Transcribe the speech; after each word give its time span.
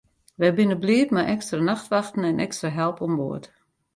Wy 0.39 0.49
binne 0.57 0.77
bliid 0.83 1.09
mei 1.15 1.25
ekstra 1.35 1.59
nachtwachten 1.69 2.27
en 2.29 2.43
ekstra 2.45 2.69
help 2.77 2.97
oan 3.03 3.13
board. 3.19 3.45